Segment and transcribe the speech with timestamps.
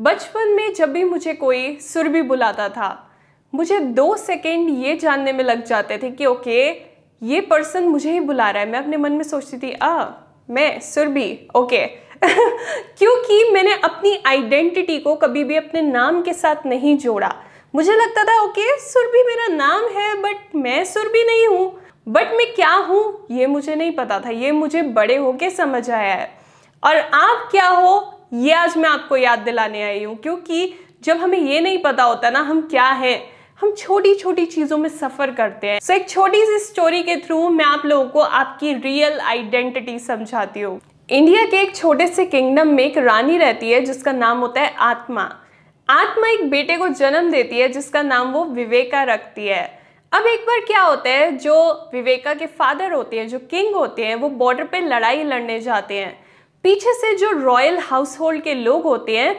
[0.00, 3.10] बचपन में जब भी मुझे कोई सुरभि बुलाता था,
[3.54, 6.70] मुझे दो सेकेंड ये जानने में लग जाते थे कि ओके,
[7.22, 10.06] ये पर्सन मुझे ही बुला रहा है। मैं अपने मन में सोचती थी, आ,
[10.50, 11.86] मैं सुरभि ओके।
[12.98, 17.34] क्योंकि मैंने अपनी आइडेंटिटी को कभी भी अपने नाम के साथ नहीं जोड़ा।
[17.74, 22.54] मुझे लगता था, ओके सुरभि मेरा नाम है बट मैं सुरभि नहीं हूँ। बट मैं
[22.54, 26.32] क्या हूँ, ये मुझे नहीं पता था। ये मुझे बड़े होके समझ आया है।
[26.84, 30.72] और आप क्या हो ये आज मैं आपको याद दिलाने आई हूँ क्योंकि
[31.04, 33.18] जब हमें ये नहीं पता होता ना हम क्या हैं
[33.60, 37.16] हम छोटी छोटी चीज़ों में सफ़र करते हैं। सो so, एक छोटी सी स्टोरी के
[37.16, 42.26] थ्रू मैं आप लोगों को आपकी रियल आइडेंटिटी समझाती हूँ। इंडिया के एक छोटे से
[42.26, 45.22] किंगडम में एक रानी रहती है जिसका नाम होता है आत्मा।
[45.88, 49.62] आत्मा एक बेटे को जन्म देती है जिसका नाम वो विवेका रखती है।
[50.12, 54.06] अब एक बार क्या होता है जो विवेका के फादर होते हैं जो किंग होते
[54.06, 56.18] हैं वो बॉर्डर पे लड़ाई लड़ने जाते हैं।
[56.64, 59.34] पीछे से जो रॉयल हाउस होल्ड के लोग होते हैं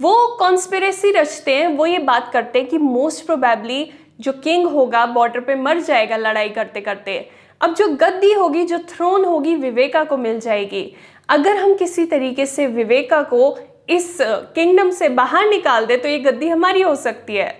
[0.00, 5.04] वो कॉन्स्पिरेसी रचते हैं वो ये बात करते हैं कि मोस्ट प्रोबेबली जो किंग होगा
[5.06, 7.18] बॉर्डर पे मर जाएगा लड़ाई करते करते
[7.60, 10.84] अब जो गद्दी होगी जो थ्रोन होगी विवेका को मिल जाएगी।
[11.28, 13.56] अगर हम किसी तरीके से विवेका को
[13.90, 17.50] इस किंगडम से बाहर निकाल दे तो ये गद्दी हमारी हो सकती है।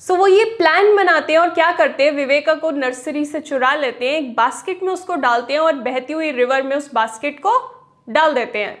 [0.00, 3.40] सो so, वो ये प्लान बनाते हैं और क्या करते हैं विवेका को नर्सरी से
[3.40, 6.90] चुरा लेते हैं एक बास्केट में उसको डालते हैं और बहती हुई रिवर में उस
[6.94, 7.58] बास्केट को
[8.08, 8.74] डाल देते हैं।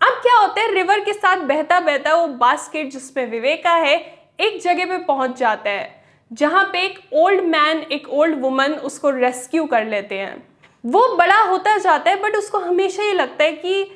[0.00, 3.96] अब क्या होता है रिवर के साथ बहता बहता वो बास्केट जिसमें विवेका है,
[4.40, 9.10] एक जगह पे पहुँच जाता है, जहाँ पे एक ओल्ड मैन एक ओल्ड वुमन उसको
[9.10, 10.36] रेस्क्यू कर लेते हैं।
[10.84, 13.86] वो बड़ा होता जाता है बट उसको हमेशा ये लगता है कि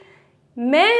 [0.56, 0.92] मैं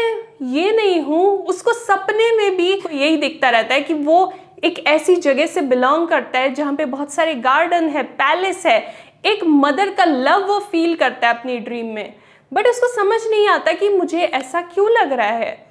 [0.47, 4.33] ये नहीं हूँ, उसको सपने में भी यही दिखता रहता है कि वो
[4.65, 8.79] एक ऐसी जगह से बिलोंग करता है, जहाँ पे बहुत सारे गार्डन है पैलेस है,
[9.25, 12.15] एक मदर का लव वो फील करता है अपनी ड्रीम में।
[12.53, 15.69] बट उसको समझ नहीं आता कि मुझे ऐसा क्यों लग रहा है।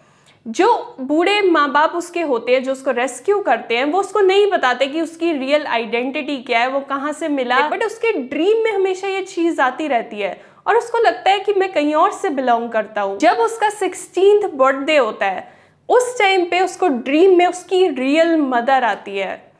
[0.47, 4.52] जो बूढ़े माँ बाप उसके होते हैं, जो उसको रेस्क्यू करते हैं, वो उसको नहीं
[4.52, 8.72] बताते कि उसकी रियल आइडेंटिटी क्या है, वो कहाँ से मिला। बट उसके ड्रीम में
[8.72, 12.30] हमेशा ये चीज़ आती रहती है। और उसको लगता है कि मैं कहीं और से
[12.30, 15.54] बिलोंग करता हूँ। जब उसका सिक्सटीन बर्थडे होता है,
[15.89, 19.52] उस टाइम पे उसको ड्रीम में उसकी रियल मदर आती है।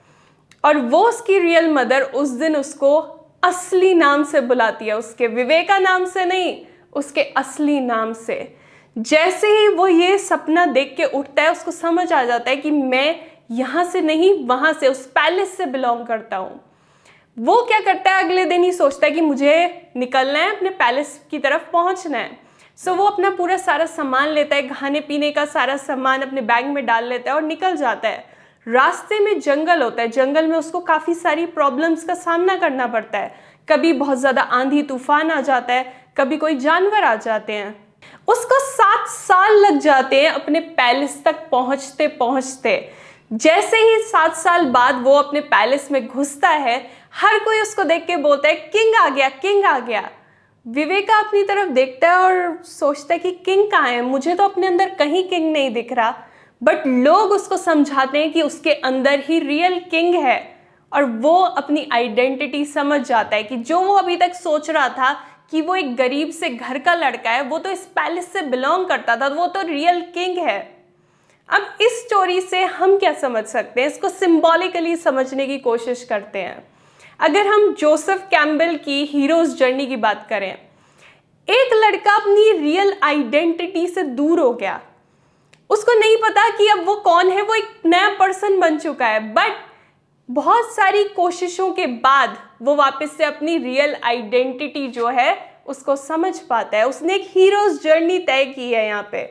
[0.66, 3.00] और वो उसकी रियल मदर उस दिन उसको
[3.44, 6.62] असली नाम से बुलाती है। उसके विवेका नाम से नहीं
[6.98, 8.56] उसके असली नाम से।
[8.96, 12.72] जैसे ही वो ये सपना देख के उठता है, उसको समझ आ जाता है कि
[12.72, 13.20] मैं
[13.52, 16.60] यहाँ से नहीं, वहाँ से, उस पैलेस से बिलोंग करता हूँ।
[17.38, 21.20] वो क्या करता है, अगले दिन ही सोचता है कि मुझे निकलना है, अपने पैलेस
[21.32, 22.46] की तरफ़ पहुँचना है।
[22.78, 26.66] सो वो अपना पूरा सारा सामान लेता है, खाने पीने का सारा सामान अपने बैग
[26.66, 28.26] में डाल लेता है और निकल जाता है।
[28.68, 33.20] रास्ते में जंगल होता है, जंगल में उसको काफ़ी सारी प्रॉब्लम्स का सामना करना पड़ता
[33.20, 33.32] है।
[33.68, 37.76] कभी बहुत ज़्यादा आंधी तूफ़ान आ जाता है कभी कोई जानवर आ जाते हैं,
[38.28, 42.92] उसको सात साल लग जाते हैं अपने पैलेस तक पहुँचते पहुँचते।
[43.32, 46.78] जैसे ही सात साल बाद वो अपने पैलेस में घुसता है,
[47.14, 50.10] हर कोई उसको देख के बोलता है, किंग आ गया, किंग आ गया।
[50.66, 54.02] विवेका अपनी तरफ़ देखता है और सोचता है कि किंग कहाँ है?
[54.02, 56.14] मुझे तो अपने अंदर कहीं किंग नहीं दिख रहा।
[56.62, 60.58] बट लोग उसको समझाते हैं कि उसके अंदर ही रियल किंग है।
[60.92, 65.16] और वो अपनी आइडेंटिटी समझ जाता है कि जो वो अभी तक सोच रहा था
[65.52, 68.86] कि वो एक गरीब से घर का लड़का है, वो तो इस पैलेस से बिलोंग
[68.86, 70.60] करता था, वो तो रियल किंग है।
[71.50, 73.88] अब इस स्टोरी से हम क्या समझ सकते हैं?
[73.88, 76.68] इसको सिंबॉलिकली समझने की कोशिश करते हैं।
[77.20, 80.52] अगर हम जोसेफ कैम्बल की हीरोज जर्नी की बात करें,
[81.48, 84.82] एक लड़का अपनी रियल आइडेंटिटी से दूर हो गया।
[85.70, 89.20] उसको नहीं पता कि अब वो कौन है, वो एक नया पर्सन बन चुका है
[89.34, 89.66] बट
[90.30, 95.38] बहुत सारी कोशिशों के बाद वो वापस से अपनी रियल आइडेंटिटी जो है,
[95.68, 99.22] उसको समझ पाता है। उसने एक हीरोज जर्नी तय की है यहाँ पे।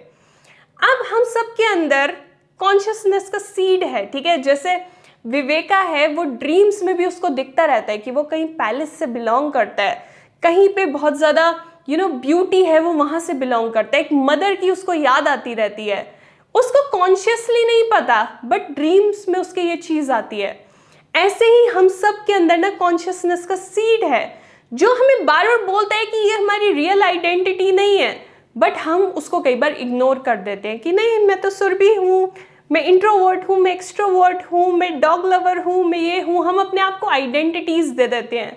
[0.81, 2.17] अब हम सबके अंदर
[2.61, 4.43] कॉन्शियसनेस का सीड है, ठीक है?
[4.43, 4.77] जैसे
[5.25, 9.07] विवेका है, वो ड्रीम्स में भी उसको दिखता रहता है कि वो कहीं पैलेस से
[9.07, 10.05] बिलोंग करता है।
[10.43, 11.55] कहीं पे बहुत ज़्यादा
[11.89, 15.29] यू नो ब्यूटी है, वो वहाँ से बिलोंग करता है। एक मदर की उसको याद
[15.29, 16.15] आती रहती है।
[16.55, 20.66] उसको कॉन्शियसली नहीं पता बट ड्रीम्स में उसके ये चीज़ आती है।
[21.17, 24.39] ऐसे ही हम सब के अंदर ना कॉन्शियसनेस का सीड है,
[24.73, 28.27] जो हमें बार बार बोलता है कि ये हमारी रियल आइडेंटिटी नहीं है
[28.57, 32.33] बट हम उसको कई बार इग्नोर कर देते हैं कि नहीं, मैं तो सुरभि हूँ,
[32.73, 36.81] मैं इंट्रोवर्ट हूँ, मैं एक्सट्रोवर्ट हूँ, मैं डॉग लवर हूँ, मैं ये हूँ, हम अपने
[36.81, 38.57] आप को आइडेंटिटीज दे देते हैं।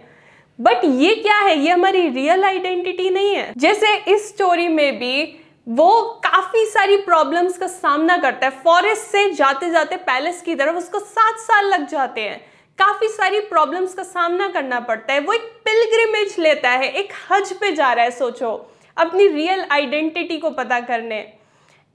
[0.59, 1.57] बट ये क्या है?
[1.59, 5.38] ये हमारी रियल आइडेंटिटी नहीं है। जैसे इस स्टोरी में भी
[5.69, 10.75] वो काफ़ी सारी प्रॉब्लम्स का सामना करता है। फॉरेस्ट से जाते जाते पैलेस की तरफ़
[10.75, 12.39] उसको सात साल लग जाते हैं।
[12.79, 17.53] काफ़ी सारी प्रॉब्लम्स का सामना करना पड़ता है। वो एक पिलग्रिमेज लेता है, एक हज
[17.53, 21.33] पे जा रहा है, सोचो, अपनी रियल आइडेंटिटी को पता करने।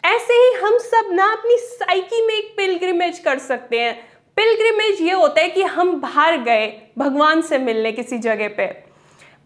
[0.05, 5.13] ऐसे ही हम सब ना अपनी साइकी में एक पिलग्रिमेज कर सकते हैं। पिलग्रिमेज ये
[5.13, 8.85] होता है कि हम बाहर गए, भगवान से मिलने किसी जगह पे।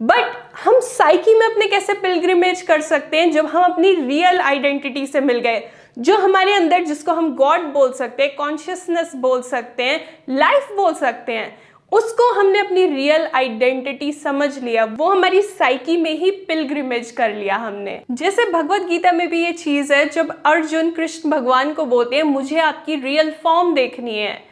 [0.03, 5.07] बट हम साइकी में अपने कैसे पिलग्रिमेज कर सकते हैं जब हम अपनी रियल आइडेंटिटी
[5.07, 5.63] से मिल गए?
[5.99, 10.95] जो हमारे अंदर जिसको हम गॉड बोल सकते हैं कॉन्शियसनेस बोल सकते हैं लाइफ बोल
[10.95, 11.57] सकते हैं,
[11.93, 17.57] उसको हमने अपनी रियल आइडेंटिटी समझ लिया। वो हमारी साइकी में ही पिलग्रिमेज कर लिया
[17.57, 22.17] हमने। जैसे भगवत गीता में भी ये चीज़ है, जब अर्जुन कृष्ण भगवान को बोलते
[22.17, 24.43] हैं, मुझे आपकी रियल फॉर्म देखनी है।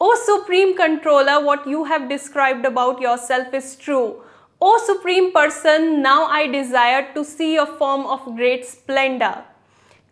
[0.00, 4.06] O supreme controller what you have described about your self is true
[4.60, 9.32] O supreme person now I desire to see a form of great splendour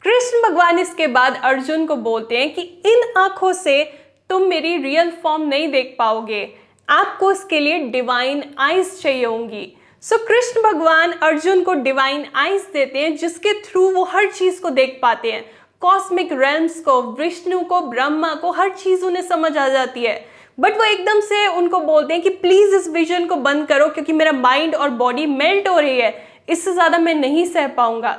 [0.04, 3.84] Krishna भगवान इसके बाद अर्जुन को बोलते हैं कि इन आँखों से
[4.30, 6.42] तुम मेरी रियल फॉर्म नहीं देख पाओगे।
[6.88, 9.72] आपको इसके लिए डिवाइन आइज़ चाहिए होंगी।
[10.02, 14.60] सो so, कृष्ण भगवान अर्जुन को डिवाइन आइज़ देते हैं जिसके थ्रू वो हर चीज़
[14.60, 15.44] को देख पाते हैं।
[15.82, 20.24] कॉस्मिक रेल्स को विष्णु को ब्रह्मा को हर चीज़ उन्हें समझ आ जाती है।
[20.62, 24.12] बट वो एकदम से उनको बोलते हैं कि प्लीज़ इस विजन को बंद करो क्योंकि
[24.12, 26.14] मेरा माइंड और बॉडी मेल्ट हो रही है।
[26.48, 28.12] इससे ज़्यादा मैं नहीं सह पाऊँगा।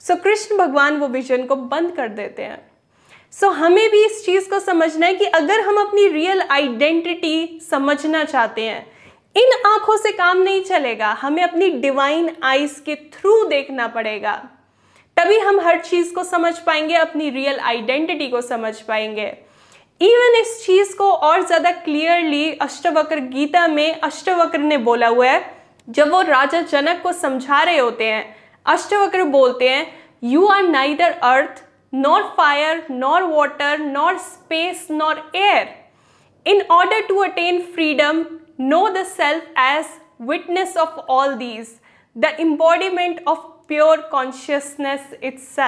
[0.00, 2.60] सो so, कृष्ण भगवान वो विजन को बंद कर देते हैं।
[3.32, 7.58] सो so, हमें भी इस चीज़ को समझना है कि अगर हम अपनी रियल आइडेंटिटी
[7.70, 8.86] समझना चाहते हैं
[9.36, 14.34] इन आँखों से काम नहीं चलेगा। हमें अपनी डिवाइन आइज़ के थ्रू देखना पड़ेगा।
[15.16, 19.26] तभी हम हर चीज़ को समझ पाएँगे अपनी रियल आइडेंटिटी को समझ पाएँगे।
[20.00, 25.40] इवन इस चीज़ को और ज़्यादा क्लियरली अष्टवक्र गीता में अष्टवक्र ने बोला हुआ है,
[25.88, 28.36] जब वो राजा जनक को समझा रहे होते हैं,
[28.66, 29.86] अष्टवक्र बोलते हैं
[30.24, 31.62] you are neither earth
[31.94, 35.74] nor fire nor water nor space nor air
[36.46, 38.24] in order to attain freedom
[38.60, 39.86] know the self as
[40.28, 41.74] witness of all these
[42.16, 45.58] the embodiment of pure consciousness it's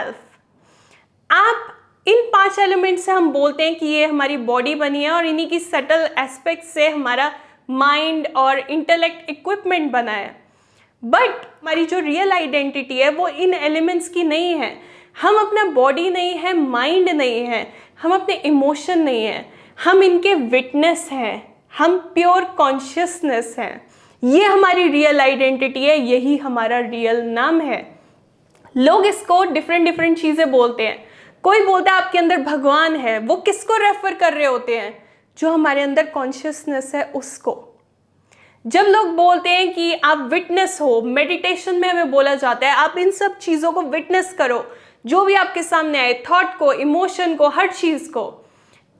[1.30, 1.76] आप
[2.10, 5.48] इन पाँच element से हम बोलते हैं कि ये हमारी बॉडी बनी है और इन्हीं
[5.48, 7.30] की सटल एस्पेक्ट से हमारा
[7.70, 10.34] माइंड और इंटेलेक्ट इक्विपमेंट बना है।
[11.02, 14.70] बट हमारी जो रियल आइडेंटिटी है, वो इन एलिमेंट्स की नहीं है।
[15.22, 17.66] हम अपना बॉडी नहीं है माइंड नहीं है।
[18.02, 19.44] हम अपने इमोशन नहीं है।
[19.84, 23.88] हम इनके विटनेस हैं। हम प्योर कॉन्शियसनेस हैं।
[24.22, 27.80] ये हमारी रियल आइडेंटिटी है, यही हमारा रियल नाम है।
[28.76, 31.09] लोग इसको डिफरेंट डिफरेंट चीज़ें बोलते हैं।
[31.42, 35.08] कोई बोलता है आपके अंदर भगवान है, वो किसको रेफर कर रहे होते हैं?
[35.38, 37.68] जो हमारे अंदर कॉन्शियसनेस है, उसको।
[38.66, 42.94] जब लोग बोलते हैं कि आप विटनेस हो मेडिटेशन में हमें बोला जाता है, आप
[42.98, 44.72] इन सब चीज़ों को विटनेस करो।
[45.06, 48.24] जो भी आपके सामने आए थॉट को इमोशन को, हर चीज़ को।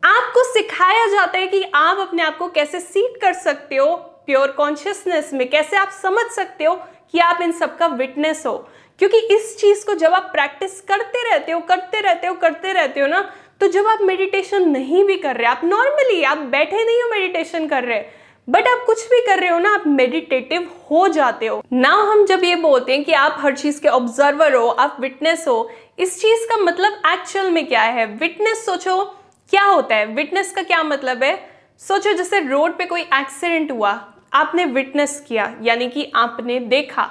[0.04, 4.48] आपको सिखाया जाता है कि आप अपने आप को कैसे सीट कर सकते हो प्योर
[4.48, 6.74] कॉन्शियसनेस में। कैसे आप समझ सकते हो
[7.12, 8.68] कि आप इन सब का विटनेस हो।
[9.00, 13.00] क्योंकि इस चीज़ को जब आप प्रैक्टिस करते रहते हो, करते रहते हो, करते रहते
[13.00, 13.20] हो ना
[13.60, 17.66] तो जब आप मेडिटेशन नहीं भी कर रहे, आप नॉर्मली आप बैठे नहीं हो मेडिटेशन
[17.68, 18.02] कर रहे
[18.48, 22.24] बट आप कुछ भी कर रहे हो ना, आप मेडिटेटिव हो जाते हो। ना हम
[22.26, 26.20] जब ये बोलते हैं कि आप हर चीज़ के ऑब्जर्वर हो, आप विटनेस हो, इस
[26.20, 28.06] चीज़ का मतलब एक्चुअल में क्या है?
[28.14, 29.04] विटनेस सोचो,
[29.52, 30.06] क्या होता है?
[30.06, 31.38] विटनेस का क्या मतलब है?
[31.80, 33.92] सोचो जैसे रोड पे कोई एक्सीडेंट हुआ,
[34.32, 37.10] आपने विटनेस किया, यानी कि आपने देखा।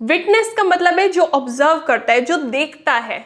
[0.00, 3.18] विटनेस का मतलब है जो ऑब्ज़र्व करता है, जो देखता है।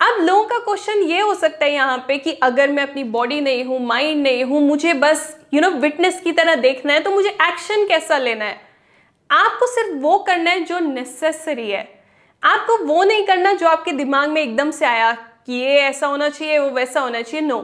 [0.00, 3.40] अब लोगों का क्वेश्चन ये हो सकता है यहाँ पे कि अगर मैं अपनी बॉडी
[3.40, 7.10] नहीं हूँ माइंड नहीं हूँ, मुझे बस यू नो विटनेस की तरह देखना है तो
[7.10, 8.60] मुझे एक्शन कैसा लेना है?
[9.30, 11.88] आपको सिर्फ़ वो करना है जो नेसेसरी है।
[12.42, 15.12] आपको वो नहीं करना जो आपके दिमाग में एकदम से आया
[15.46, 17.58] कि ये ऐसा होना चाहिए, वो वैसा होना चाहिए नो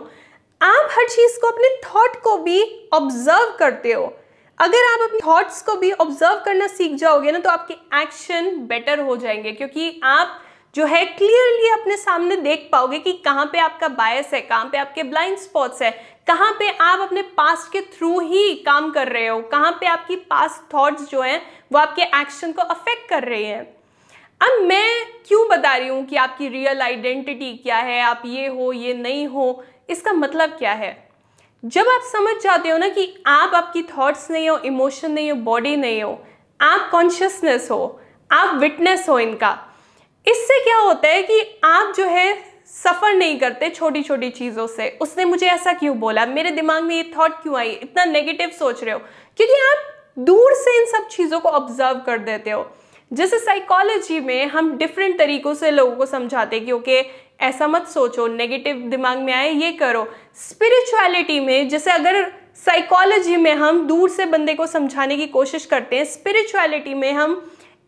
[0.61, 2.63] आप हर चीज़ को अपने थॉट को भी
[2.93, 4.13] ऑब्ज़र्व करते हो।
[4.61, 9.01] अगर आप अपने थॉट्स को भी ऑब्ज़र्व करना सीख जाओगे ना तो आपके एक्शन बेटर
[9.01, 10.41] हो जाएँगे, क्योंकि आप
[10.75, 14.79] जो है क्लियरली अपने सामने देख पाओगे कि कहाँ पे आपका बायस है, कहाँ पे
[14.79, 15.91] आपके ब्लाइंड स्पॉट्स है,
[16.27, 20.17] कहाँ पे आप अपने पास्ट के थ्रू ही काम कर रहे हो, कहाँ पे आपकी
[20.17, 23.63] पास्ट थॉट्स जो हैं, वो आपके एक्शन को अफेक्ट कर रहे हैं।
[24.41, 28.73] अब मैं क्यों बता रही हूँ कि आपकी रियल आइडेंटिटी क्या है, आप ये हो,
[28.73, 31.10] ये नहीं हो, इसका मतलब क्या है?
[31.65, 35.37] जब आप समझ जाते हो ना कि आप आपकी थॉट्स नहीं हो इमोशन नहीं हो
[35.39, 36.23] बॉडी नहीं हो,
[36.61, 38.01] आप कॉन्शियसनेस हो,
[38.31, 39.59] आप विटनेस हो इनका,
[40.27, 42.33] इससे क्या होता है कि आप जो है
[42.67, 46.27] सफ़र नहीं करते छोटी छोटी चीज़ों से। उसने मुझे ऐसा क्यों बोला?
[46.27, 47.71] मेरे दिमाग में ये थॉट क्यों आई?
[47.73, 48.99] इतना नेगेटिव सोच रहे हो।
[49.37, 52.71] क्योंकि आप दूर से इन सब चीज़ों को ऑब्ज़र्व कर देते हो।
[53.13, 57.01] जैसे साइकोलॉजी में हम डिफरेंट तरीकों से लोगों को समझाते हैं कि ओके
[57.41, 60.07] ऐसा मत सोचो नेगेटिव दिमाग में आए ये करो।
[60.39, 62.25] स्पिरिचुअलिटी में जैसे अगर
[62.57, 67.35] साइकोलॉजी में हम दूर से बंदे को समझाने की कोशिश करते हैं स्पिरिचुअलिटी में हम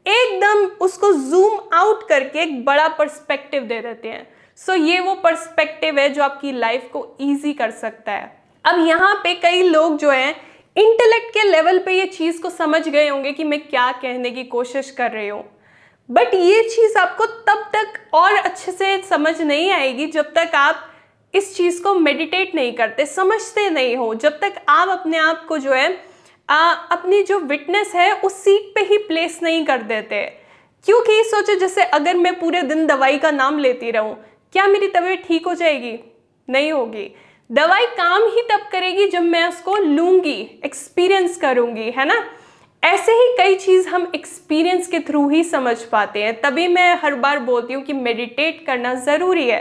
[0.06, 4.26] एकदम उसको जूम आउट करके एक बड़ा पर्सपेक्टिव दे देते हैं।
[4.58, 8.86] सो so, ये वो पर्सपेक्टिव है जो आपकी लाइफ को ईजी कर सकता है। अब
[8.86, 10.34] यहाँ पे कई लोग जो हैं
[10.76, 14.44] इंटेलेक्ट के लेवल पे ये चीज़ को समझ गए होंगे कि मैं क्या कहने की
[14.44, 15.44] कोशिश कर रही हूँ।
[16.08, 20.88] बट ये चीज़ आपको तब तक और अच्छे से समझ नहीं आएगी जब तक आप
[21.34, 25.58] इस चीज़ को मेडिटेट नहीं करते समझते नहीं हो। जब तक आप अपने आप को
[25.58, 26.12] जो है
[26.48, 30.22] आ, अपनी जो विटनेस है उस सीट पे ही प्लेस नहीं कर देते।
[30.86, 34.14] क्योंकि सोचो जैसे अगर मैं पूरे दिन दवाई का नाम लेती रहूँ
[34.52, 35.98] क्या मेरी तबीयत ठीक हो जाएगी?
[36.48, 37.10] नहीं होगी।
[37.50, 42.22] दवाई काम ही तब करेगी जब मैं उसको लूँगी एक्सपीरियंस करूँगी है ना?
[42.82, 47.14] ऐसे ही कई चीज़ हम एक्सपीरियंस के थ्रू ही समझ पाते हैं। तभी मैं हर
[47.16, 49.60] बार बोलती हूँ कि मेडिटेट करना ज़रूरी है,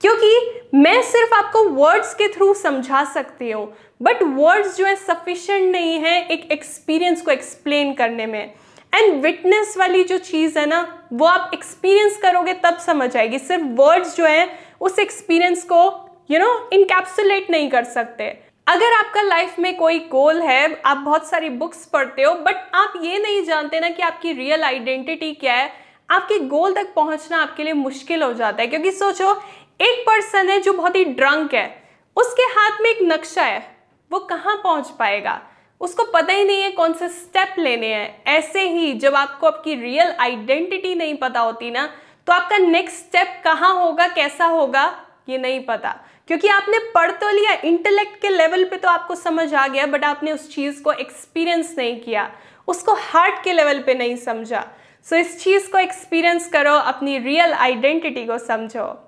[0.00, 5.70] क्योंकि मैं सिर्फ़ आपको वर्ड्स के थ्रू समझा सकती हूँ बट वर्ड्स जो है सफिशेंट
[5.72, 8.42] नहीं है एक एक्सपीरियंस को एक्सप्लेन करने में।
[8.92, 13.64] एंड विटनेस वाली जो चीज़ है ना, वो आप एक्सपीरियंस करोगे तब समझ आएगी। सिर्फ़
[13.76, 14.48] वर्ड्स जो है,
[14.80, 15.82] उस एक्सपीरियंस को
[16.30, 18.32] यू नो इनकैप्सुलेट नहीं कर सकते।
[18.70, 22.92] अगर आपका लाइफ में कोई गोल है, आप बहुत सारी बुक्स पढ़ते हो बट आप
[23.02, 25.72] ये नहीं जानते ना कि आपकी रियल आइडेंटिटी क्या है।
[26.08, 29.32] आपके गोल तक पहुँचना आपके लिए मुश्किल हो जाता है, क्योंकि सोचो,
[29.80, 31.82] एक पर्सन है जो बहुत ही ड्रंक है,
[32.16, 33.64] उसके हाथ में एक नक्शा है,
[34.10, 35.40] वो कहाँ पहुँच पाएगा?
[35.80, 39.74] उसको पता ही नहीं है कौन से स्टेप लेने हैं। ऐसे ही जब आपको आपकी
[39.74, 41.88] रियल आइडेंटिटी नहीं पता होती ना
[42.26, 44.84] तो आपका नेक्स्ट स्टेप कहाँ होगा, कैसा होगा,
[45.28, 45.96] ये नहीं पता।
[46.30, 50.04] क्योंकि आपने पढ़ तो लिया इंटेलेक्ट के लेवल पे तो आपको समझ आ गया बट
[50.04, 52.32] आपने उस चीज़ को एक्सपीरियंस नहीं किया।
[52.68, 54.68] उसको हार्ट के लेवल पे नहीं समझा।
[55.04, 58.98] सो so, इस चीज़ को एक्सपीरियंस करो अपनी रियल आइडेंटिटी को समझो।